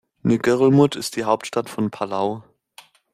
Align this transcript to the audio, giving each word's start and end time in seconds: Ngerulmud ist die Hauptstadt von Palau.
Ngerulmud 0.23 0.95
ist 0.95 1.15
die 1.15 1.25
Hauptstadt 1.25 1.69
von 1.69 1.91
Palau. 1.91 2.43